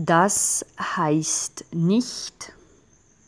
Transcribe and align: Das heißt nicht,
Das 0.00 0.64
heißt 0.78 1.64
nicht, 1.72 2.52